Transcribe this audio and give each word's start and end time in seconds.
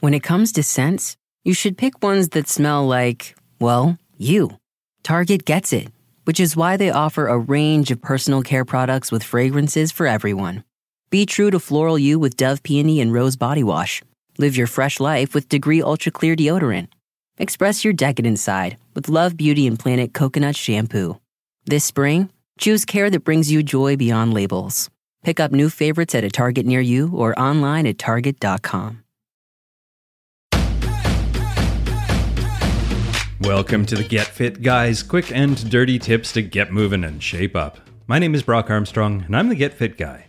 When 0.00 0.14
it 0.14 0.22
comes 0.22 0.52
to 0.52 0.62
scents, 0.62 1.18
you 1.44 1.52
should 1.52 1.76
pick 1.76 2.02
ones 2.02 2.30
that 2.30 2.48
smell 2.48 2.86
like, 2.86 3.36
well, 3.60 3.98
you. 4.16 4.56
Target 5.02 5.44
gets 5.44 5.74
it, 5.74 5.88
which 6.24 6.40
is 6.40 6.56
why 6.56 6.78
they 6.78 6.90
offer 6.90 7.26
a 7.26 7.36
range 7.36 7.90
of 7.90 8.00
personal 8.00 8.40
care 8.42 8.64
products 8.64 9.12
with 9.12 9.22
fragrances 9.22 9.92
for 9.92 10.06
everyone. 10.06 10.64
Be 11.10 11.26
true 11.26 11.50
to 11.50 11.60
floral 11.60 11.98
you 11.98 12.18
with 12.18 12.38
Dove 12.38 12.62
Peony 12.62 13.02
and 13.02 13.12
Rose 13.12 13.36
Body 13.36 13.62
Wash. 13.62 14.02
Live 14.38 14.56
your 14.56 14.66
fresh 14.66 15.00
life 15.00 15.34
with 15.34 15.50
Degree 15.50 15.82
Ultra 15.82 16.12
Clear 16.12 16.34
Deodorant. 16.34 16.88
Express 17.36 17.84
your 17.84 17.92
decadent 17.92 18.38
side 18.38 18.78
with 18.94 19.10
Love 19.10 19.36
Beauty 19.36 19.66
and 19.66 19.78
Planet 19.78 20.14
Coconut 20.14 20.56
Shampoo. 20.56 21.20
This 21.66 21.84
spring, 21.84 22.30
choose 22.58 22.86
care 22.86 23.10
that 23.10 23.24
brings 23.24 23.52
you 23.52 23.62
joy 23.62 23.96
beyond 23.96 24.32
labels. 24.32 24.88
Pick 25.24 25.40
up 25.40 25.52
new 25.52 25.68
favorites 25.68 26.14
at 26.14 26.24
a 26.24 26.30
Target 26.30 26.64
near 26.64 26.80
you 26.80 27.10
or 27.14 27.38
online 27.38 27.86
at 27.86 27.98
Target.com. 27.98 29.04
Welcome 33.40 33.86
to 33.86 33.94
the 33.94 34.04
Get 34.04 34.26
Fit 34.26 34.60
Guys, 34.60 35.02
quick 35.02 35.32
and 35.34 35.70
dirty 35.70 35.98
tips 35.98 36.30
to 36.34 36.42
get 36.42 36.74
moving 36.74 37.02
and 37.04 37.22
shape 37.22 37.56
up. 37.56 37.78
My 38.06 38.18
name 38.18 38.34
is 38.34 38.42
Brock 38.42 38.68
Armstrong, 38.68 39.22
and 39.22 39.34
I'm 39.34 39.48
the 39.48 39.54
Get 39.54 39.72
Fit 39.72 39.96
Guy. 39.96 40.26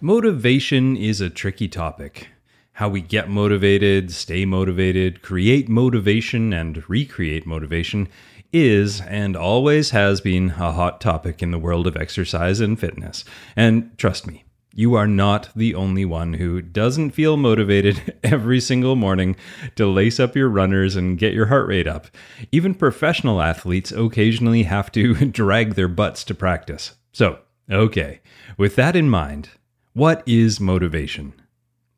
Motivation 0.00 0.96
is 0.96 1.20
a 1.20 1.30
tricky 1.30 1.68
topic. 1.68 2.30
How 2.72 2.88
we 2.88 3.00
get 3.00 3.30
motivated, 3.30 4.10
stay 4.10 4.44
motivated, 4.44 5.22
create 5.22 5.68
motivation, 5.68 6.52
and 6.52 6.82
recreate 6.90 7.46
motivation 7.46 8.08
is 8.52 9.00
and 9.02 9.36
always 9.36 9.90
has 9.90 10.20
been 10.20 10.50
a 10.58 10.72
hot 10.72 11.00
topic 11.00 11.44
in 11.44 11.52
the 11.52 11.60
world 11.60 11.86
of 11.86 11.96
exercise 11.96 12.58
and 12.58 12.78
fitness. 12.78 13.24
And 13.54 13.96
trust 13.98 14.26
me, 14.26 14.42
you 14.74 14.94
are 14.94 15.06
not 15.06 15.50
the 15.54 15.74
only 15.74 16.04
one 16.04 16.34
who 16.34 16.62
doesn't 16.62 17.10
feel 17.10 17.36
motivated 17.36 18.18
every 18.24 18.60
single 18.60 18.96
morning 18.96 19.36
to 19.76 19.86
lace 19.86 20.18
up 20.18 20.34
your 20.34 20.48
runners 20.48 20.96
and 20.96 21.18
get 21.18 21.34
your 21.34 21.46
heart 21.46 21.68
rate 21.68 21.86
up. 21.86 22.06
Even 22.50 22.74
professional 22.74 23.42
athletes 23.42 23.92
occasionally 23.92 24.64
have 24.64 24.90
to 24.92 25.14
drag 25.30 25.74
their 25.74 25.88
butts 25.88 26.24
to 26.24 26.34
practice. 26.34 26.94
So, 27.12 27.38
okay, 27.70 28.20
with 28.56 28.76
that 28.76 28.96
in 28.96 29.08
mind, 29.10 29.50
what 29.92 30.22
is 30.26 30.60
motivation? 30.60 31.34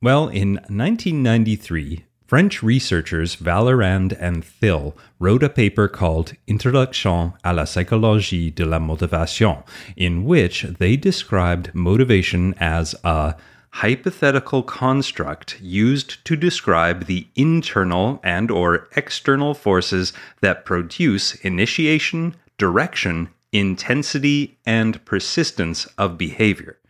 Well, 0.02 0.28
in 0.28 0.54
1993, 0.54 2.04
French 2.34 2.64
researchers 2.64 3.36
Vallerand 3.36 4.12
and 4.18 4.44
Thill 4.44 4.96
wrote 5.20 5.44
a 5.44 5.48
paper 5.48 5.86
called 5.86 6.32
Introduction 6.48 7.32
à 7.44 7.54
la 7.54 7.62
psychologie 7.62 8.52
de 8.52 8.64
la 8.64 8.80
motivation, 8.80 9.62
in 9.96 10.24
which 10.24 10.64
they 10.80 10.96
described 10.96 11.72
motivation 11.76 12.52
as 12.58 12.96
a 13.04 13.36
hypothetical 13.74 14.64
construct 14.64 15.60
used 15.60 16.24
to 16.24 16.34
describe 16.34 17.04
the 17.04 17.28
internal 17.36 18.18
and 18.24 18.50
or 18.50 18.88
external 18.96 19.54
forces 19.54 20.12
that 20.40 20.64
produce 20.64 21.36
initiation, 21.36 22.34
direction, 22.58 23.28
intensity, 23.52 24.58
and 24.66 25.04
persistence 25.04 25.86
of 25.98 26.18
behavior. 26.18 26.80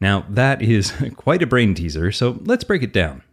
Now, 0.00 0.24
that 0.28 0.62
is 0.62 0.92
quite 1.16 1.42
a 1.42 1.48
brain 1.48 1.74
teaser, 1.74 2.12
so 2.12 2.38
let's 2.44 2.62
break 2.62 2.84
it 2.84 2.92
down. 2.92 3.24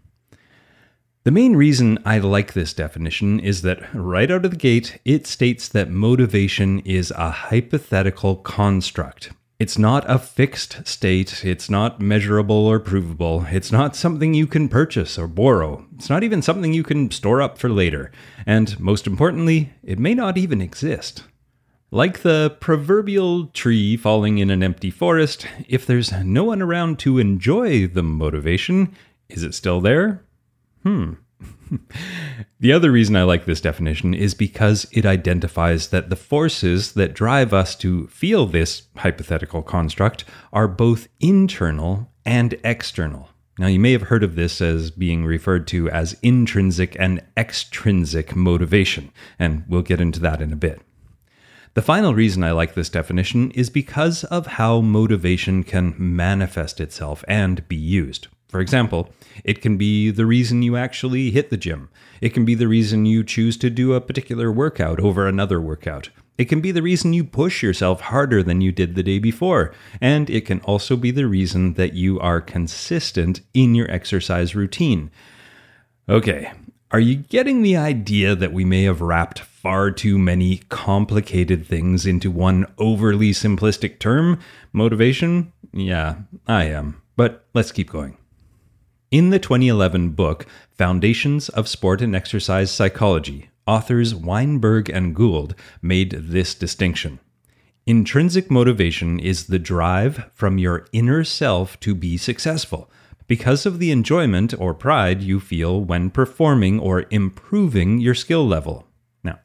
The 1.23 1.29
main 1.29 1.55
reason 1.55 1.99
I 2.03 2.17
like 2.17 2.53
this 2.53 2.73
definition 2.73 3.39
is 3.39 3.61
that 3.61 3.93
right 3.93 4.31
out 4.31 4.43
of 4.43 4.49
the 4.49 4.57
gate, 4.57 4.99
it 5.05 5.27
states 5.27 5.67
that 5.67 5.91
motivation 5.91 6.79
is 6.79 7.11
a 7.11 7.29
hypothetical 7.29 8.37
construct. 8.37 9.31
It's 9.59 9.77
not 9.77 10.03
a 10.09 10.17
fixed 10.17 10.87
state, 10.87 11.45
it's 11.45 11.69
not 11.69 12.01
measurable 12.01 12.65
or 12.65 12.79
provable, 12.79 13.45
it's 13.51 13.71
not 13.71 13.95
something 13.95 14.33
you 14.33 14.47
can 14.47 14.67
purchase 14.67 15.19
or 15.19 15.27
borrow, 15.27 15.85
it's 15.95 16.09
not 16.09 16.23
even 16.23 16.41
something 16.41 16.73
you 16.73 16.81
can 16.81 17.11
store 17.11 17.39
up 17.39 17.59
for 17.59 17.69
later, 17.69 18.11
and 18.47 18.79
most 18.79 19.05
importantly, 19.05 19.73
it 19.83 19.99
may 19.99 20.15
not 20.15 20.39
even 20.39 20.59
exist. 20.59 21.25
Like 21.91 22.23
the 22.23 22.57
proverbial 22.59 23.45
tree 23.49 23.95
falling 23.95 24.39
in 24.39 24.49
an 24.49 24.63
empty 24.63 24.89
forest, 24.89 25.45
if 25.67 25.85
there's 25.85 26.11
no 26.11 26.45
one 26.45 26.63
around 26.63 26.97
to 26.99 27.19
enjoy 27.19 27.85
the 27.85 28.01
motivation, 28.01 28.95
is 29.29 29.43
it 29.43 29.53
still 29.53 29.81
there? 29.81 30.23
Hmm. 30.83 31.13
the 32.59 32.71
other 32.71 32.91
reason 32.91 33.15
I 33.15 33.23
like 33.23 33.45
this 33.45 33.61
definition 33.61 34.13
is 34.13 34.33
because 34.33 34.85
it 34.91 35.05
identifies 35.05 35.87
that 35.87 36.09
the 36.09 36.15
forces 36.15 36.93
that 36.93 37.13
drive 37.13 37.53
us 37.53 37.75
to 37.77 38.07
feel 38.07 38.45
this 38.45 38.83
hypothetical 38.97 39.61
construct 39.61 40.23
are 40.51 40.67
both 40.67 41.07
internal 41.19 42.11
and 42.25 42.55
external. 42.63 43.29
Now, 43.57 43.67
you 43.67 43.79
may 43.79 43.91
have 43.91 44.03
heard 44.03 44.23
of 44.23 44.35
this 44.35 44.61
as 44.61 44.91
being 44.91 45.25
referred 45.25 45.67
to 45.67 45.89
as 45.89 46.17
intrinsic 46.21 46.95
and 46.99 47.21
extrinsic 47.37 48.35
motivation, 48.35 49.11
and 49.37 49.65
we'll 49.67 49.81
get 49.81 50.01
into 50.01 50.19
that 50.21 50.41
in 50.41 50.51
a 50.53 50.55
bit. 50.57 50.81
The 51.73 51.81
final 51.81 52.13
reason 52.13 52.43
I 52.43 52.51
like 52.51 52.73
this 52.73 52.89
definition 52.89 53.51
is 53.51 53.69
because 53.69 54.23
of 54.25 54.45
how 54.47 54.81
motivation 54.81 55.63
can 55.63 55.95
manifest 55.97 56.81
itself 56.81 57.23
and 57.27 57.65
be 57.67 57.77
used. 57.77 58.27
For 58.51 58.59
example, 58.59 59.09
it 59.45 59.61
can 59.61 59.77
be 59.77 60.11
the 60.11 60.25
reason 60.25 60.61
you 60.61 60.75
actually 60.75 61.31
hit 61.31 61.49
the 61.49 61.57
gym. 61.57 61.89
It 62.19 62.33
can 62.33 62.43
be 62.43 62.53
the 62.53 62.67
reason 62.67 63.05
you 63.05 63.23
choose 63.23 63.55
to 63.57 63.69
do 63.69 63.93
a 63.93 64.01
particular 64.01 64.51
workout 64.51 64.99
over 64.99 65.25
another 65.25 65.61
workout. 65.61 66.09
It 66.37 66.45
can 66.45 66.59
be 66.59 66.73
the 66.73 66.81
reason 66.81 67.13
you 67.13 67.23
push 67.23 67.63
yourself 67.63 68.01
harder 68.01 68.43
than 68.43 68.59
you 68.59 68.73
did 68.73 68.95
the 68.95 69.03
day 69.03 69.19
before. 69.19 69.73
And 70.01 70.29
it 70.29 70.45
can 70.45 70.59
also 70.61 70.97
be 70.97 71.11
the 71.11 71.27
reason 71.27 71.75
that 71.75 71.93
you 71.93 72.19
are 72.19 72.41
consistent 72.41 73.39
in 73.53 73.73
your 73.73 73.89
exercise 73.89 74.53
routine. 74.53 75.11
Okay, 76.09 76.51
are 76.91 76.99
you 76.99 77.15
getting 77.15 77.61
the 77.61 77.77
idea 77.77 78.35
that 78.35 78.51
we 78.51 78.65
may 78.65 78.83
have 78.83 78.99
wrapped 78.99 79.39
far 79.39 79.91
too 79.91 80.17
many 80.17 80.57
complicated 80.67 81.65
things 81.65 82.05
into 82.05 82.29
one 82.29 82.65
overly 82.77 83.31
simplistic 83.31 83.97
term? 83.97 84.39
Motivation? 84.73 85.53
Yeah, 85.71 86.15
I 86.47 86.65
am. 86.65 87.01
But 87.15 87.45
let's 87.53 87.71
keep 87.71 87.89
going. 87.89 88.17
In 89.11 89.29
the 89.29 89.39
2011 89.39 90.11
book, 90.11 90.45
Foundations 90.69 91.49
of 91.49 91.67
Sport 91.67 92.01
and 92.01 92.15
Exercise 92.15 92.71
Psychology, 92.71 93.49
authors 93.67 94.15
Weinberg 94.15 94.87
and 94.87 95.13
Gould 95.13 95.53
made 95.81 96.11
this 96.11 96.55
distinction. 96.55 97.19
Intrinsic 97.85 98.49
motivation 98.49 99.19
is 99.19 99.47
the 99.47 99.59
drive 99.59 100.31
from 100.33 100.57
your 100.57 100.87
inner 100.93 101.25
self 101.25 101.77
to 101.81 101.93
be 101.93 102.15
successful 102.15 102.89
because 103.27 103.65
of 103.65 103.79
the 103.79 103.91
enjoyment 103.91 104.53
or 104.57 104.73
pride 104.73 105.21
you 105.21 105.41
feel 105.41 105.83
when 105.83 106.09
performing 106.09 106.79
or 106.79 107.03
improving 107.09 107.99
your 107.99 108.15
skill 108.15 108.47
level. 108.47 108.87
Now, 109.25 109.39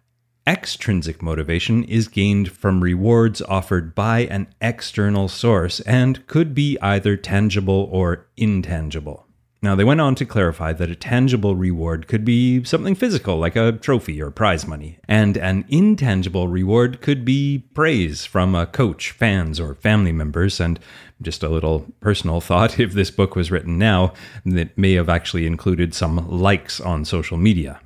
extrinsic 0.47 1.25
motivation 1.25 1.83
is 1.83 2.06
gained 2.06 2.53
from 2.53 2.84
rewards 2.84 3.43
offered 3.43 3.97
by 3.97 4.27
an 4.27 4.47
external 4.60 5.27
source 5.27 5.81
and 5.81 6.25
could 6.28 6.54
be 6.54 6.78
either 6.81 7.16
tangible 7.16 7.88
or 7.91 8.28
intangible. 8.37 9.27
Now, 9.62 9.75
they 9.75 9.84
went 9.84 10.03
on 10.03 10.15
to 10.17 10.27
clarify 10.27 10.75
that 10.75 10.91
a 10.91 10.94
tangible 10.94 11.57
reward 11.57 12.09
could 12.09 12.25
be 12.25 12.63
something 12.65 12.95
physical, 12.95 13.39
like 13.39 13.57
a 13.57 13.72
trophy 13.72 14.21
or 14.21 14.31
prize 14.31 14.66
money, 14.66 14.98
and 15.09 15.36
an 15.39 15.65
intangible 15.69 16.47
reward 16.47 17.01
could 17.01 17.25
be 17.25 17.65
praise 17.72 18.27
from 18.27 18.54
a 18.54 18.66
coach, 18.66 19.13
fans, 19.13 19.59
or 19.59 19.75
family 19.75 20.13
members. 20.13 20.60
And 20.60 20.78
just 21.22 21.42
a 21.42 21.48
little 21.48 21.86
personal 22.01 22.41
thought 22.42 22.78
if 22.78 22.92
this 22.92 23.10
book 23.10 23.34
was 23.34 23.51
written 23.51 23.78
now, 23.78 24.13
it 24.45 24.77
may 24.77 24.92
have 24.92 25.09
actually 25.09 25.47
included 25.47 25.95
some 25.95 26.28
likes 26.28 26.78
on 26.81 27.04
social 27.04 27.39
media. 27.39 27.81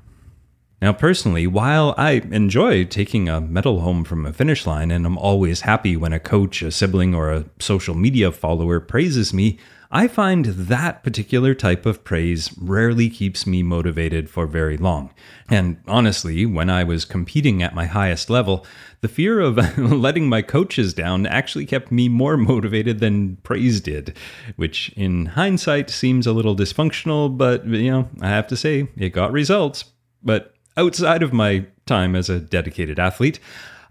Now, 0.83 0.95
personally, 0.95 1.47
while 1.47 1.95
I 1.99 2.23
enjoy 2.31 2.85
taking 2.85 3.29
a 3.29 3.41
medal 3.41 3.81
home 3.81 4.03
from 4.03 4.25
a 4.25 4.33
finish 4.33 4.67
line 4.67 4.91
and 4.91 5.05
I'm 5.05 5.19
always 5.19 5.61
happy 5.61 5.95
when 5.95 6.15
a 6.15 6.19
coach, 6.19 6.63
a 6.63 6.71
sibling, 6.71 7.15
or 7.15 7.31
a 7.31 7.45
social 7.59 7.95
media 7.95 8.33
follower 8.33 8.81
praises 8.81 9.35
me, 9.35 9.59
I 9.93 10.07
find 10.07 10.45
that 10.45 11.03
particular 11.03 11.53
type 11.53 11.85
of 11.85 12.05
praise 12.05 12.57
rarely 12.57 13.11
keeps 13.11 13.45
me 13.45 13.65
motivated 13.65 14.31
for 14.31 14.47
very 14.47 14.77
long. 14.77 15.13
And 15.49 15.81
honestly, 15.89 16.47
when 16.47 16.71
I 16.71 16.85
was 16.85 17.05
competing 17.05 17.61
at 17.61 17.75
my 17.75 17.87
highest 17.87 18.31
level, 18.31 18.65
the 19.01 19.09
fear 19.09 19.41
of 19.41 19.57
letting 19.79 20.29
my 20.29 20.43
coaches 20.43 20.95
down 20.95 21.27
actually 21.27 21.67
kept 21.67 21.91
me 21.91 22.09
more 22.09 22.37
motivated 22.37 23.01
than 23.01 23.37
praise 23.39 23.81
did, 23.81 24.17
which 24.55 24.91
in 24.91 25.27
hindsight 25.27 25.91
seems 25.91 26.25
a 26.25 26.33
little 26.33 26.55
dysfunctional, 26.55 27.37
but 27.37 27.67
you 27.67 27.91
know, 27.91 28.09
I 28.21 28.29
have 28.29 28.47
to 28.49 28.57
say, 28.57 28.87
it 28.97 29.11
got 29.11 29.33
results. 29.33 29.87
But 30.23 30.55
outside 30.77 31.25
of 31.25 31.33
my 31.33 31.67
time 31.87 32.15
as 32.15 32.29
a 32.29 32.39
dedicated 32.39 33.01
athlete, 33.01 33.41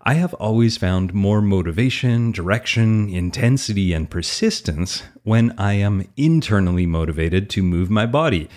I 0.01 0.13
have 0.13 0.34
always 0.36 0.78
found 0.78 1.13
more 1.13 1.42
motivation, 1.42 2.31
direction, 2.31 3.10
intensity, 3.10 3.92
and 3.92 4.10
persistence 4.10 5.04
when 5.24 5.54
I 5.57 5.74
am 5.74 6.07
internally 6.16 6.86
motivated 6.86 7.50
to 7.51 7.63
move 7.63 7.90
my 7.90 8.06
body. 8.06 8.50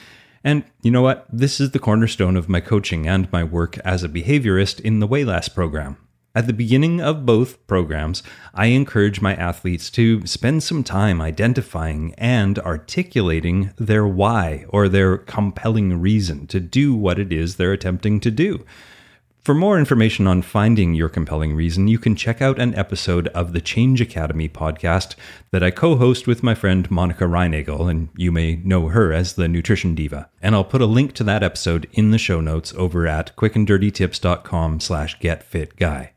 And 0.45 0.63
you 0.83 0.93
know 0.93 1.03
what? 1.03 1.27
This 1.33 1.61
is 1.61 1.73
the 1.73 1.81
cornerstone 1.81 2.37
of 2.37 2.49
my 2.49 2.61
coaching 2.61 3.09
and 3.09 3.31
my 3.33 3.43
work 3.43 3.77
as 3.79 4.05
a 4.05 4.09
behaviorist 4.09 4.81
in 4.81 5.01
the 5.01 5.07
Weightless 5.07 5.49
program. 5.49 5.97
At 6.35 6.47
the 6.47 6.53
beginning 6.53 7.01
of 7.01 7.27
both 7.27 7.67
programs, 7.67 8.23
I 8.55 8.67
encourage 8.67 9.21
my 9.21 9.35
athletes 9.35 9.91
to 9.91 10.25
spend 10.27 10.63
some 10.63 10.85
time 10.85 11.21
identifying 11.21 12.15
and 12.17 12.59
articulating 12.61 13.73
their 13.77 14.07
why 14.07 14.65
or 14.69 14.89
their 14.89 15.19
compelling 15.19 16.01
reason 16.01 16.47
to 16.47 16.61
do 16.61 16.95
what 16.95 17.19
it 17.19 17.33
is 17.33 17.57
they're 17.57 17.73
attempting 17.73 18.21
to 18.21 18.31
do. 18.31 18.65
For 19.43 19.57
more 19.57 19.77
information 19.77 20.29
on 20.29 20.43
finding 20.43 20.95
your 20.95 21.09
compelling 21.09 21.57
reason, 21.57 21.89
you 21.89 21.99
can 21.99 22.15
check 22.15 22.41
out 22.41 22.61
an 22.61 22.77
episode 22.77 23.27
of 23.29 23.53
the 23.53 23.61
Change 23.61 24.01
Academy 24.01 24.49
podcast 24.49 25.17
that 25.51 25.65
I 25.65 25.73
co 25.73 25.97
host 25.97 26.29
with 26.29 26.45
my 26.45 26.55
friend 26.55 26.89
Monica 26.93 27.25
Reinagel, 27.25 27.91
and 27.91 28.09
you 28.17 28.31
may 28.31 28.55
know 28.63 28.87
her 28.87 29.13
as 29.13 29.33
the 29.33 29.49
Nutrition 29.49 29.97
Diva. 29.97 30.31
And 30.41 30.55
I'll 30.55 30.63
put 30.63 30.81
a 30.81 30.87
link 30.87 31.15
to 31.15 31.25
that 31.25 31.43
episode 31.43 31.89
in 31.93 32.13
the 32.13 32.19
show 32.19 32.41
notes 32.41 32.73
over 32.77 33.09
at 33.09 33.35
quickanddirtytips.com 33.35 34.79
slash 34.79 35.19
getfitguy. 35.19 36.11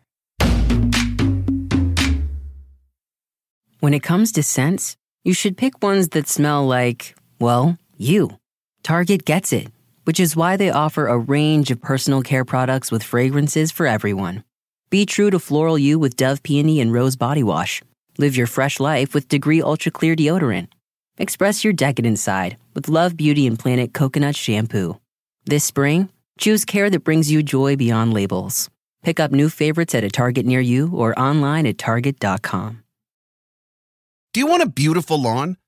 When 3.80 3.95
it 3.95 4.04
comes 4.04 4.31
to 4.33 4.44
scents, 4.44 4.98
you 5.24 5.33
should 5.33 5.57
pick 5.57 5.81
ones 5.81 6.10
that 6.10 6.28
smell 6.28 6.68
like, 6.68 7.16
well, 7.39 7.80
you. 7.98 8.38
Target 8.83 9.25
gets 9.25 9.51
it 9.51 9.69
which 10.06 10.19
is 10.19 10.36
why 10.36 10.57
they 10.57 10.72
offer 10.72 11.07
a 11.07 11.18
range 11.18 11.69
of 11.69 11.81
personal 11.81 12.22
care 12.24 12.46
products 12.46 12.92
with 12.92 13.04
fragrances 13.04 13.72
for 13.72 13.86
everyone. 13.86 14.44
Be 14.90 15.06
true 15.06 15.30
to 15.30 15.40
floral 15.40 15.78
you 15.78 16.00
with 16.00 16.16
Dove 16.16 16.42
Peony 16.42 16.80
and 16.80 16.94
Rose 16.94 17.16
Body 17.16 17.44
Wash. 17.44 17.84
Live 18.18 18.38
your 18.38 18.48
fresh 18.48 18.80
life 18.80 19.13
with 19.13 19.28
Degree 19.28 19.62
Ultra 19.62 19.92
Clear 19.92 20.16
Deodorant. 20.16 20.69
Express 21.18 21.63
your 21.63 21.74
decadent 21.74 22.19
side 22.19 22.57
with 22.74 22.88
Love 22.88 23.18
Beauty 23.18 23.46
and 23.46 23.60
Planet 23.60 23.94
Coconut 23.94 24.36
Shampoo. 24.36 25.00
This 25.46 25.63
spring, 25.63 26.10
choose 26.40 26.66
care 26.66 26.90
that 26.90 27.04
brings 27.04 27.30
you 27.30 27.44
joy 27.44 27.75
beyond 27.75 28.13
labels. 28.13 28.69
Pick 29.04 29.19
up 29.19 29.31
new 29.31 29.50
favorites 29.50 29.94
at 29.94 30.04
a 30.04 30.10
Target 30.10 30.46
near 30.46 30.62
you 30.62 30.90
or 30.94 31.18
online 31.19 31.68
at 31.68 31.78
Target.com. 31.78 32.84
Do 34.34 34.40
you 34.40 34.48
want 34.48 34.63
a 34.63 34.68
beautiful 34.68 35.22
lawn? 35.22 35.57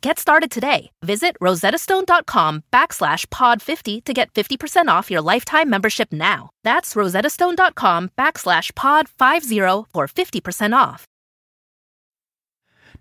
Get 0.00 0.18
started 0.18 0.50
today. 0.52 0.90
Visit 1.02 1.36
rosettastone.com 1.40 2.62
backslash 2.72 3.26
pod50 3.26 4.04
to 4.04 4.14
get 4.14 4.32
50% 4.32 4.86
off 4.88 5.10
your 5.10 5.20
lifetime 5.20 5.68
membership 5.68 6.12
now. 6.12 6.50
That's 6.62 6.94
rosettastone.com 6.94 8.10
backslash 8.16 8.72
pod50 8.72 9.86
for 9.92 10.06
50% 10.06 10.76
off. 10.76 11.04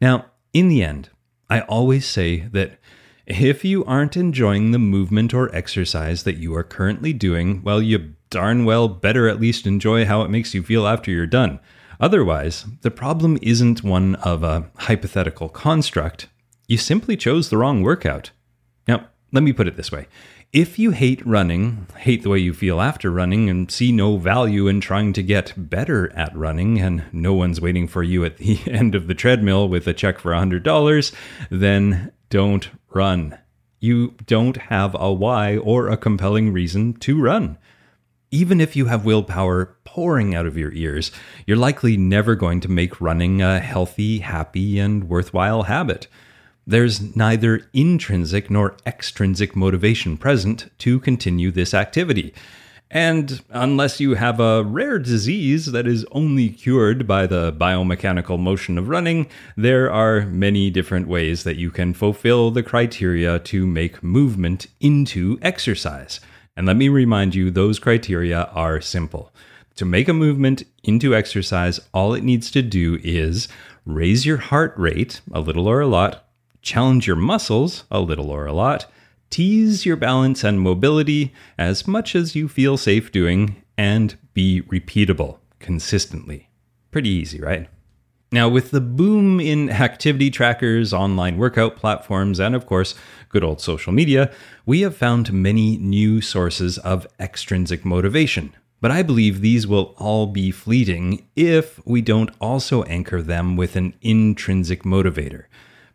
Now, 0.02 0.26
in 0.54 0.70
the 0.70 0.84
end, 0.84 1.10
I 1.50 1.62
always 1.62 2.06
say 2.06 2.48
that 2.52 2.80
if 3.28 3.64
you 3.64 3.86
aren't 3.86 4.18
enjoying 4.18 4.72
the 4.72 4.80
movement 4.80 5.34
or 5.34 5.54
exercise 5.54 6.24
that 6.24 6.38
you 6.38 6.56
are 6.56 6.64
currently 6.64 7.14
doing, 7.14 7.62
well, 7.62 7.82
you 7.82 8.16
darn 8.30 8.66
well 8.66 8.88
better 8.88 9.28
at 9.28 9.40
least 9.40 9.68
enjoy 9.68 10.06
how 10.06 10.24
it 10.24 10.30
makes 10.30 10.54
you 10.54 10.64
feel 10.64 10.88
after 10.88 11.12
you're 11.12 11.28
done. 11.28 11.60
Otherwise, 12.00 12.66
the 12.82 12.92
problem 12.92 13.38
isn't 13.42 13.84
one 13.84 14.16
of 14.16 14.44
a 14.44 14.70
hypothetical 14.78 15.50
construct, 15.50 16.28
you 16.68 16.78
simply 16.78 17.16
chose 17.16 17.50
the 17.50 17.58
wrong 17.58 17.82
workout. 17.82 18.32
Now, 18.88 19.08
let 19.32 19.44
me 19.44 19.54
put 19.54 19.68
it 19.68 19.78
this 19.78 19.92
way. 19.92 20.08
If 20.54 20.80
you 20.80 20.92
hate 20.92 21.26
running, 21.26 21.88
hate 21.98 22.24
the 22.24 22.30
way 22.30 22.40
you 22.40 22.54
feel 22.54 22.80
after 22.80 23.12
running, 23.12 23.50
and 23.50 23.70
see 23.70 23.92
no 23.92 24.18
value 24.18 24.68
in 24.68 24.80
trying 24.80 25.14
to 25.14 25.24
get 25.24 25.54
better 25.58 26.12
at 26.14 26.36
running, 26.36 26.80
and 26.80 27.04
no 27.12 27.34
one's 27.34 27.60
waiting 27.60 27.88
for 27.88 28.04
you 28.04 28.24
at 28.24 28.38
the 28.38 28.60
end 28.68 28.96
of 28.96 29.08
the 29.08 29.14
treadmill 29.14 29.68
with 29.68 29.88
a 29.88 29.94
check 29.94 30.20
for 30.20 30.32
$100, 30.32 31.14
then 31.50 32.12
don't 32.30 32.70
run. 32.90 33.38
You 33.80 34.16
don't 34.26 34.58
have 34.58 34.96
a 35.00 35.12
why 35.12 35.58
or 35.58 35.88
a 35.88 35.98
compelling 35.98 36.52
reason 36.52 36.94
to 37.00 37.22
run. 37.22 37.58
Even 38.32 38.60
if 38.60 38.76
you 38.76 38.86
have 38.86 39.06
willpower 39.06 39.78
pouring 39.84 40.36
out 40.36 40.46
of 40.46 40.58
your 40.58 40.74
ears, 40.74 41.12
you're 41.46 41.58
likely 41.58 41.96
never 41.96 42.36
going 42.36 42.60
to 42.62 42.72
make 42.72 43.00
running 43.00 43.42
a 43.42 43.60
healthy, 43.60 44.20
happy, 44.20 44.80
and 44.80 45.08
worthwhile 45.08 45.64
habit. 45.64 46.08
There's 46.70 47.16
neither 47.16 47.62
intrinsic 47.72 48.52
nor 48.52 48.76
extrinsic 48.86 49.56
motivation 49.56 50.18
present 50.18 50.70
to 50.80 51.00
continue 51.00 51.50
this 51.50 51.74
activity. 51.74 52.34
And 52.92 53.42
unless 53.50 54.02
you 54.02 54.16
have 54.16 54.42
a 54.42 54.64
rare 54.64 55.00
disease 55.00 55.68
that 55.68 55.88
is 55.88 56.06
only 56.12 56.50
cured 56.50 57.08
by 57.08 57.26
the 57.26 57.54
biomechanical 57.54 58.38
motion 58.38 58.78
of 58.78 58.90
running, 58.90 59.28
there 59.56 59.90
are 59.90 60.26
many 60.26 60.70
different 60.70 61.08
ways 61.08 61.46
that 61.46 61.56
you 61.56 61.72
can 61.72 61.94
fulfill 61.94 62.52
the 62.52 62.64
criteria 62.64 63.40
to 63.40 63.66
make 63.66 64.04
movement 64.04 64.68
into 64.82 65.40
exercise. 65.42 66.20
And 66.58 66.68
let 66.68 66.76
me 66.76 66.90
remind 66.90 67.34
you, 67.34 67.50
those 67.50 67.80
criteria 67.80 68.44
are 68.54 68.82
simple. 68.82 69.32
To 69.78 69.86
make 69.86 70.10
a 70.10 70.14
movement 70.14 70.64
into 70.84 71.16
exercise, 71.16 71.80
all 71.94 72.14
it 72.14 72.24
needs 72.24 72.52
to 72.52 72.62
do 72.62 73.00
is 73.04 73.48
raise 73.86 74.26
your 74.26 74.38
heart 74.38 74.74
rate 74.76 75.22
a 75.32 75.40
little 75.40 75.68
or 75.68 75.80
a 75.80 75.88
lot, 75.88 76.27
challenge 76.62 77.08
your 77.08 77.16
muscles 77.16 77.86
a 77.92 78.00
little 78.00 78.30
or 78.30 78.46
a 78.46 78.54
lot, 78.54 78.86
tease 79.30 79.86
your 79.86 79.96
balance 79.96 80.44
and 80.44 80.60
mobility 80.60 81.34
as 81.58 81.88
much 81.88 82.16
as 82.16 82.36
you 82.36 82.48
feel 82.48 82.78
safe 82.78 83.12
doing, 83.12 83.62
and 83.78 84.18
be 84.34 84.62
repeatable 84.64 85.38
consistently. 85.60 86.50
Pretty 86.92 87.10
easy, 87.10 87.40
right? 87.40 87.70
Now, 88.32 88.50
with 88.50 88.72
the 88.72 88.82
boom 88.82 89.40
in 89.40 89.70
activity 89.70 90.30
trackers, 90.30 90.92
online 90.94 91.38
workout 91.38 91.78
platforms, 91.78 92.40
and 92.40 92.56
of 92.56 92.66
course, 92.66 92.94
good 93.30 93.44
old 93.44 93.62
social 93.62 93.94
media, 93.94 94.34
we 94.66 94.82
have 94.82 94.98
found 94.98 95.32
many 95.32 95.78
new 95.78 96.20
sources 96.20 96.78
of 96.80 97.08
extrinsic 97.20 97.86
motivation. 97.86 98.54
But 98.82 98.92
I 98.92 99.02
believe 99.02 99.40
these 99.40 99.66
will 99.66 99.96
all 99.98 100.28
be 100.28 100.52
fleeting 100.52 101.26
if 101.36 101.80
we 101.86 102.02
don't 102.02 102.30
also 102.42 102.84
anchor 102.84 103.22
them 103.22 103.56
with 103.56 103.76
an 103.76 103.94
intrinsic 104.02 104.84
motivator. 104.84 105.46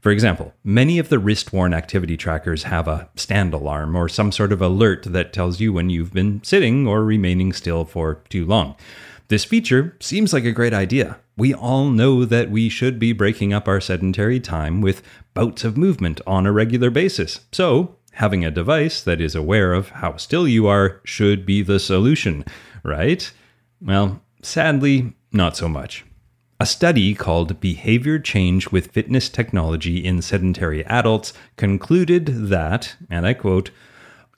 For 0.03 0.11
example, 0.11 0.53
many 0.65 0.99
of 0.99 1.11
the 1.11 1.21
wrist 1.21 1.53
worn 1.53 1.73
activity 1.73 2.17
trackers 2.17 2.65
have 2.65 2.89
a 2.89 3.09
stand 3.15 3.55
alarm 3.55 3.95
or 3.95 4.09
some 4.09 4.33
sort 4.33 4.51
of 4.51 4.61
alert 4.61 5.05
that 5.05 5.33
tells 5.33 5.61
you 5.61 5.73
when 5.73 5.91
you've 5.91 6.13
been 6.13 6.43
sitting 6.43 6.89
or 6.89 7.05
remaining 7.05 7.53
still 7.53 7.85
for 7.85 8.17
too 8.29 8.45
long. 8.45 8.75
This 9.29 9.45
feature 9.45 9.97
seems 10.01 10.33
like 10.33 10.45
a 10.45 10.51
great 10.51 10.75
idea. 10.75 11.21
We 11.37 11.55
all 11.55 11.89
know 11.89 12.25
that 12.25 12.51
we 12.51 12.69
should 12.69 12.99
be 12.99 13.13
breaking 13.13 13.53
up 13.53 13.69
our 13.69 13.81
sedentary 13.81 14.41
time 14.41 14.81
with 14.81 15.03
bouts 15.35 15.63
of 15.63 15.77
movement 15.77 16.21
on 16.27 16.47
a 16.47 16.53
regular 16.53 16.91
basis. 16.91 17.39
So, 17.53 17.95
having 18.15 18.45
a 18.45 18.51
device 18.51 19.01
that 19.05 19.21
is 19.21 19.37
aware 19.37 19.73
of 19.73 19.91
how 19.91 20.17
still 20.17 20.49
you 20.49 20.67
are 20.67 21.01
should 21.05 21.47
be 21.47 21.63
the 21.63 21.79
solution, 21.79 22.45
right? 22.83 23.31
Well, 23.81 24.21
sadly, 24.43 25.13
not 25.31 25.57
so 25.57 25.69
much. 25.69 26.05
A 26.63 26.65
study 26.65 27.13
called 27.13 27.59
Behavior 27.59 28.21
Change 28.21 28.71
with 28.71 28.93
Fitness 28.93 29.29
Technology 29.29 30.05
in 30.05 30.23
Sedentary 30.23 30.87
Adults 30.87 31.33
concluded 31.57 32.27
that, 32.51 32.95
and 33.11 33.27
I 33.27 33.35
quote, 33.35 33.73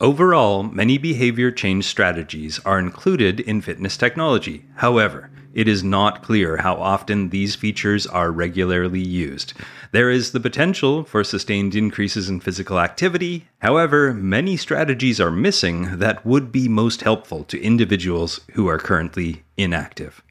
Overall, 0.01 0.63
many 0.63 0.97
behavior 0.97 1.51
change 1.51 1.85
strategies 1.85 2.61
are 2.61 2.79
included 2.79 3.41
in 3.41 3.61
fitness 3.61 3.99
technology. 3.99 4.65
However, 4.77 5.31
it 5.53 5.69
is 5.69 5.85
not 5.85 6.23
clear 6.23 6.57
how 6.57 6.77
often 6.77 7.29
these 7.29 7.57
features 7.57 8.07
are 8.07 8.33
regularly 8.33 9.03
used. 9.03 9.53
There 9.93 10.09
is 10.09 10.33
the 10.33 10.41
potential 10.41 11.05
for 11.05 11.25
sustained 11.25 11.75
increases 11.75 12.31
in 12.31 12.41
physical 12.41 12.81
activity. 12.81 13.49
However, 13.59 14.15
many 14.15 14.57
strategies 14.57 15.21
are 15.21 15.31
missing 15.31 15.99
that 15.99 16.25
would 16.25 16.51
be 16.51 16.69
most 16.71 17.03
helpful 17.03 17.45
to 17.45 17.61
individuals 17.61 18.41
who 18.55 18.67
are 18.67 18.79
currently 18.79 19.43
inactive. 19.59 20.23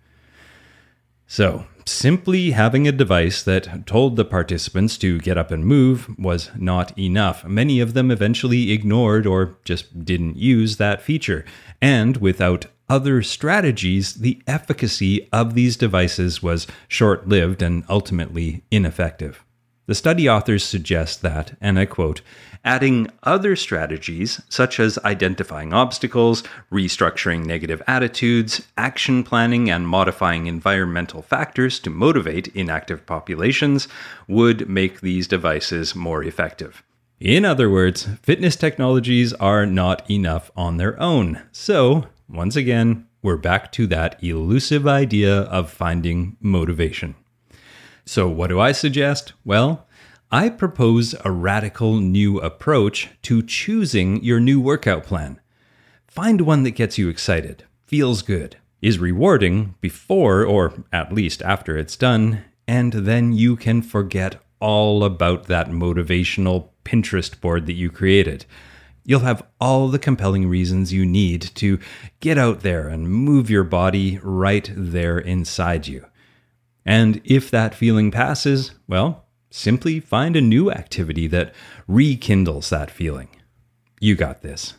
So, 1.28 1.66
simply 1.86 2.52
having 2.52 2.88
a 2.88 2.92
device 2.92 3.44
that 3.44 3.86
told 3.86 4.16
the 4.16 4.26
participants 4.26 4.98
to 5.00 5.20
get 5.20 5.38
up 5.38 5.52
and 5.52 5.66
move 5.66 6.18
was 6.18 6.50
not 6.56 6.98
enough. 6.98 7.46
Many 7.46 7.80
of 7.80 7.94
them 7.94 8.12
eventually 8.12 8.72
ignored 8.72 9.26
or 9.26 9.58
just 9.64 10.06
didn't 10.06 10.38
use 10.38 10.78
that 10.78 11.02
feature. 11.02 11.46
And 11.82 12.18
without 12.18 12.66
other 12.90 13.22
strategies, 13.22 14.16
the 14.16 14.42
efficacy 14.48 15.28
of 15.32 15.54
these 15.54 15.78
devices 15.78 16.44
was 16.44 16.68
short 16.88 17.28
lived 17.28 17.62
and 17.62 17.84
ultimately 17.90 18.64
ineffective. 18.72 19.44
The 19.86 19.96
study 19.96 20.30
authors 20.30 20.64
suggest 20.64 21.22
that, 21.24 21.58
and 21.60 21.78
I 21.78 21.86
quote, 21.86 22.22
adding 22.64 23.10
other 23.24 23.56
strategies 23.58 24.42
such 24.48 24.80
as 24.80 24.98
identifying 25.00 25.74
obstacles, 25.74 26.44
restructuring 26.72 27.46
negative 27.46 27.82
attitudes, 27.86 28.66
action 28.78 29.24
planning, 29.24 29.70
and 29.70 29.86
modifying 29.86 30.48
environmental 30.48 31.22
factors 31.22 31.80
to 31.82 31.90
motivate 31.90 32.48
inactive 32.56 33.06
populations 33.06 33.90
would 34.28 34.70
make 34.70 35.02
these 35.02 35.28
devices 35.28 35.94
more 35.94 36.24
effective. 36.24 36.82
In 37.20 37.44
other 37.44 37.70
words, 37.70 38.08
fitness 38.22 38.56
technologies 38.56 39.34
are 39.34 39.66
not 39.66 40.10
enough 40.10 40.50
on 40.56 40.78
their 40.78 40.98
own. 41.02 41.42
So, 41.52 42.08
once 42.30 42.56
again, 42.56 43.08
we're 43.22 43.38
back 43.38 43.72
to 43.74 43.88
that 43.88 44.22
elusive 44.24 44.88
idea 44.88 45.42
of 45.44 45.72
finding 45.72 46.38
motivation. 46.40 47.16
So, 48.06 48.28
what 48.28 48.48
do 48.48 48.60
I 48.60 48.74
suggest? 48.74 49.34
Well, 49.46 49.88
I 50.32 50.50
propose 50.50 51.16
a 51.24 51.32
radical 51.32 51.98
new 52.00 52.40
approach 52.40 53.10
to 53.24 53.42
choosing 53.42 54.24
your 54.24 54.40
new 54.40 54.60
workout 54.60 55.04
plan. 55.04 55.40
Find 56.08 56.42
one 56.42 56.64
that 56.64 56.72
gets 56.72 56.98
you 56.98 57.08
excited, 57.08 57.64
feels 57.86 58.22
good, 58.22 58.58
is 58.82 59.00
rewarding 59.00 59.76
before 59.80 60.44
or 60.44 60.74
at 60.92 61.14
least 61.14 61.42
after 61.44 61.78
it's 61.78 61.96
done, 61.96 62.44
and 62.68 62.92
then 62.92 63.32
you 63.32 63.56
can 63.56 63.82
forget 63.82 64.42
all 64.60 65.04
about 65.04 65.46
that 65.46 65.70
motivational 65.70 66.70
Pinterest 66.84 67.40
board 67.40 67.66
that 67.68 67.74
you 67.74 67.90
created. 67.90 68.46
You'll 69.06 69.22
have 69.22 69.46
all 69.60 69.88
the 69.88 70.00
compelling 70.00 70.48
reasons 70.48 70.92
you 70.92 71.06
need 71.06 71.42
to 71.56 71.80
get 72.20 72.38
out 72.38 72.62
there 72.62 72.88
and 72.88 73.10
move 73.10 73.50
your 73.50 73.64
body 73.64 74.20
right 74.22 74.70
there 74.76 75.20
inside 75.20 75.88
you. 75.88 76.06
And 76.86 77.22
if 77.24 77.50
that 77.52 77.76
feeling 77.76 78.12
passes, 78.12 78.72
well, 78.88 79.26
simply 79.50 80.00
find 80.00 80.36
a 80.36 80.42
new 80.42 80.72
activity 80.72 81.28
that 81.28 81.54
rekindles 81.88 82.70
that 82.70 82.92
feeling. 82.92 83.30
You 84.00 84.16
got 84.16 84.42
this. 84.42 84.74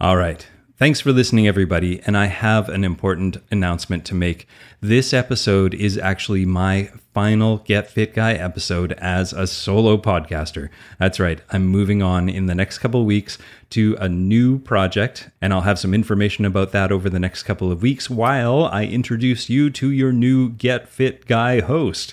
All 0.00 0.16
right. 0.16 0.46
Thanks 0.78 1.00
for 1.00 1.10
listening, 1.10 1.48
everybody. 1.48 2.02
And 2.04 2.18
I 2.18 2.26
have 2.26 2.68
an 2.68 2.84
important 2.84 3.38
announcement 3.50 4.04
to 4.06 4.14
make. 4.14 4.46
This 4.82 5.14
episode 5.14 5.72
is 5.72 5.96
actually 5.96 6.44
my 6.44 6.90
final 7.14 7.56
Get 7.56 7.88
Fit 7.88 8.12
Guy 8.12 8.34
episode 8.34 8.92
as 8.92 9.32
a 9.32 9.46
solo 9.46 9.96
podcaster. 9.96 10.68
That's 10.98 11.18
right. 11.18 11.40
I'm 11.50 11.66
moving 11.66 12.02
on 12.02 12.28
in 12.28 12.44
the 12.44 12.54
next 12.54 12.80
couple 12.80 13.06
weeks 13.06 13.38
to 13.70 13.96
a 13.98 14.06
new 14.06 14.58
project, 14.58 15.30
and 15.40 15.54
I'll 15.54 15.62
have 15.62 15.78
some 15.78 15.94
information 15.94 16.44
about 16.44 16.72
that 16.72 16.92
over 16.92 17.08
the 17.08 17.18
next 17.18 17.44
couple 17.44 17.72
of 17.72 17.80
weeks 17.80 18.10
while 18.10 18.66
I 18.66 18.84
introduce 18.84 19.48
you 19.48 19.70
to 19.70 19.90
your 19.90 20.12
new 20.12 20.50
Get 20.50 20.90
Fit 20.90 21.24
Guy 21.24 21.60
host. 21.60 22.12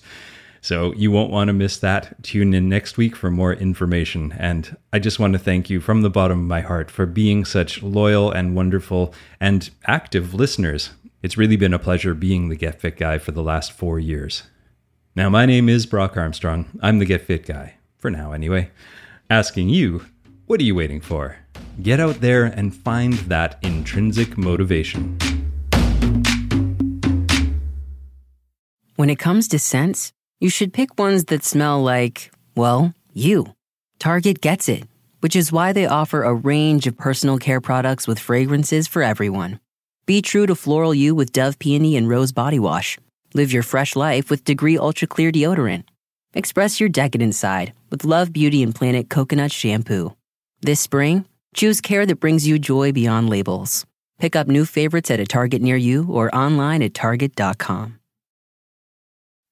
So 0.64 0.94
you 0.94 1.12
won't 1.12 1.30
want 1.30 1.50
to 1.50 1.54
miss 1.54 1.78
that. 1.80 2.24
Tune 2.24 2.54
in 2.54 2.70
next 2.70 2.96
week 2.96 3.18
for 3.18 3.30
more 3.30 3.52
information. 3.52 4.34
And 4.40 4.78
I 4.94 5.00
just 5.00 5.20
want 5.20 5.34
to 5.34 5.40
thank 5.40 5.70
you 5.70 5.82
from 5.82 6.04
the 6.04 6.10
bottom 6.10 6.40
of 6.40 6.48
my 6.48 6.62
heart 6.62 6.90
for 6.90 7.06
being 7.06 7.44
such 7.44 7.84
loyal 7.84 8.32
and 8.32 8.56
wonderful 8.56 9.14
and 9.42 9.70
active 9.88 10.34
listeners. 10.34 10.92
It's 11.22 11.38
really 11.38 11.58
been 11.58 11.74
a 11.74 11.80
pleasure 11.80 12.14
being 12.14 12.48
the 12.48 12.56
Get 12.56 12.80
Fit 12.80 12.96
guy 12.96 13.18
for 13.18 13.34
the 13.34 13.44
last 13.44 13.74
four 13.74 14.00
years. 14.00 14.44
Now, 15.18 15.30
my 15.30 15.46
name 15.46 15.68
is 15.68 15.86
Brock 15.86 16.16
Armstrong. 16.16 16.68
I'm 16.82 17.00
the 17.00 17.06
Get 17.06 17.24
Fit 17.24 17.46
guy, 17.46 17.74
for 17.98 18.10
now 18.10 18.32
anyway. 18.32 18.72
Asking 19.30 19.68
you, 19.68 20.06
what 20.46 20.62
are 20.62 20.64
you 20.64 20.76
waiting 20.76 21.02
for? 21.02 21.40
Get 21.82 22.00
out 22.00 22.22
there 22.22 22.46
and 22.46 22.74
find 22.74 23.16
that 23.28 23.60
intrinsic 23.64 24.38
motivation. 24.38 25.18
When 28.96 29.10
it 29.10 29.20
comes 29.20 29.50
to 29.50 29.60
scents, 29.60 30.14
you 30.44 30.50
should 30.50 30.74
pick 30.74 31.00
ones 31.00 31.24
that 31.26 31.42
smell 31.42 31.82
like, 31.82 32.30
well, 32.54 32.94
you. 33.14 33.56
Target 33.98 34.42
gets 34.42 34.68
it, 34.68 34.84
which 35.22 35.38
is 35.38 35.54
why 35.54 35.72
they 35.72 35.86
offer 35.86 36.24
a 36.24 36.34
range 36.34 36.86
of 36.86 36.98
personal 36.98 37.38
care 37.38 37.62
products 37.62 38.10
with 38.10 38.20
fragrances 38.20 38.86
for 38.86 39.02
everyone. 39.02 39.62
Be 40.06 40.22
true 40.22 40.46
to 40.46 40.54
floral 40.54 40.94
you 40.94 41.16
with 41.16 41.32
Dove 41.32 41.60
Peony 41.60 41.96
and 41.96 42.10
Rose 42.10 42.34
Body 42.34 42.60
Wash. 42.60 42.98
Live 43.34 43.54
your 43.54 43.64
fresh 43.64 43.96
life 43.96 44.30
with 44.30 44.44
Degree 44.44 44.78
Ultra 44.78 45.08
Clear 45.08 45.32
Deodorant. 45.32 45.86
Express 46.34 46.78
your 46.78 46.90
decadent 46.90 47.36
side 47.36 47.72
with 47.90 48.04
Love 48.04 48.34
Beauty 48.34 48.62
and 48.64 48.76
Planet 48.76 49.10
Coconut 49.10 49.54
Shampoo. 49.54 50.14
This 50.60 50.82
spring, 50.82 51.24
choose 51.56 51.80
care 51.80 52.06
that 52.06 52.20
brings 52.20 52.46
you 52.46 52.60
joy 52.60 52.92
beyond 52.92 53.30
labels. 53.30 53.86
Pick 54.20 54.36
up 54.36 54.50
new 54.50 54.66
favorites 54.66 55.10
at 55.10 55.22
a 55.22 55.26
Target 55.26 55.62
near 55.62 55.78
you 55.78 56.06
or 56.10 56.36
online 56.36 56.82
at 56.82 56.94
Target.com. 56.94 58.03